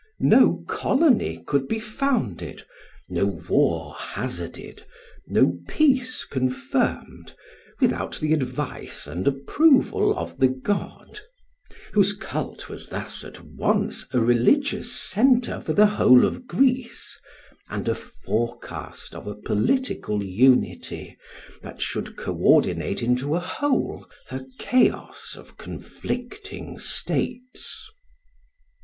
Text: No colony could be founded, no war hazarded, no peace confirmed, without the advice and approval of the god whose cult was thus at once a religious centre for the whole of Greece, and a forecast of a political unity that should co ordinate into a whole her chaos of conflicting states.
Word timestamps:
No 0.19 0.63
colony 0.67 1.43
could 1.45 1.67
be 1.67 1.79
founded, 1.79 2.65
no 3.07 3.27
war 3.47 3.93
hazarded, 3.95 4.83
no 5.27 5.59
peace 5.69 6.25
confirmed, 6.25 7.33
without 7.79 8.15
the 8.19 8.33
advice 8.33 9.05
and 9.05 9.27
approval 9.27 10.17
of 10.17 10.39
the 10.39 10.47
god 10.47 11.19
whose 11.93 12.13
cult 12.13 12.67
was 12.67 12.89
thus 12.89 13.23
at 13.23 13.45
once 13.45 14.07
a 14.11 14.19
religious 14.19 14.91
centre 14.91 15.59
for 15.61 15.73
the 15.73 15.85
whole 15.85 16.25
of 16.25 16.47
Greece, 16.47 17.19
and 17.69 17.87
a 17.87 17.93
forecast 17.93 19.13
of 19.13 19.27
a 19.27 19.35
political 19.35 20.23
unity 20.23 21.15
that 21.61 21.79
should 21.79 22.17
co 22.17 22.33
ordinate 22.33 23.03
into 23.03 23.35
a 23.35 23.39
whole 23.39 24.09
her 24.29 24.47
chaos 24.57 25.35
of 25.37 25.57
conflicting 25.57 26.79
states. 26.79 27.87